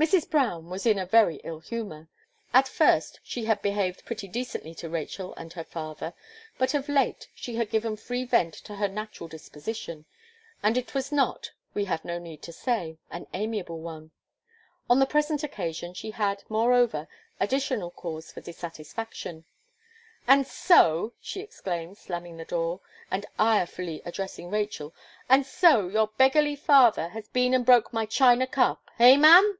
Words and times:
Mrs. 0.00 0.30
Brown 0.30 0.70
was 0.70 0.86
in 0.86 0.98
a 0.98 1.04
very 1.04 1.36
ill 1.44 1.60
humour. 1.60 2.08
At 2.54 2.66
first, 2.66 3.20
she 3.22 3.44
had 3.44 3.60
behaved 3.60 4.06
pretty 4.06 4.28
decently 4.28 4.74
to 4.76 4.88
Rachel 4.88 5.34
and 5.34 5.52
her 5.52 5.62
father; 5.62 6.14
but 6.56 6.72
of 6.72 6.88
late, 6.88 7.28
she 7.34 7.56
had 7.56 7.68
given 7.68 7.98
free 7.98 8.24
vent 8.24 8.54
to 8.64 8.76
her 8.76 8.88
natural 8.88 9.28
disposition; 9.28 10.06
and 10.62 10.78
it 10.78 10.94
was 10.94 11.12
not, 11.12 11.50
we 11.74 11.84
have 11.84 12.02
no 12.02 12.18
need 12.18 12.40
to 12.44 12.50
say, 12.50 12.96
an 13.10 13.26
amiable 13.34 13.78
one. 13.80 14.10
On 14.88 15.00
the 15.00 15.04
present 15.04 15.42
occasion, 15.44 15.92
she 15.92 16.12
had, 16.12 16.42
moreover, 16.48 17.06
additional 17.38 17.90
cause 17.90 18.32
for 18.32 18.40
dissatisfaction. 18.40 19.44
"And 20.26 20.46
so," 20.46 21.12
she 21.20 21.40
exclaimed, 21.42 21.98
slamming 21.98 22.38
the 22.38 22.46
door, 22.46 22.80
and 23.10 23.26
irefully 23.38 24.00
addressing 24.06 24.48
Rachel, 24.50 24.94
"and 25.28 25.44
so 25.44 25.88
your 25.88 26.06
beggarly 26.16 26.56
father 26.56 27.10
has 27.10 27.28
been 27.28 27.52
and 27.52 27.66
broke 27.66 27.92
my 27.92 28.06
china 28.06 28.46
cup! 28.46 28.90
Eh, 28.98 29.18
ma'am!" 29.18 29.58